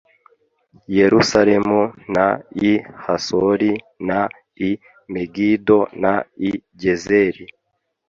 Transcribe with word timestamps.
yerusalemu 0.97 1.81
n 2.13 2.15
i 2.71 2.71
hasori 3.03 3.71
n 4.07 4.09
i 4.69 4.71
megido 5.13 5.79
n 6.01 6.03
i 6.49 6.51
gezeri 6.81 7.43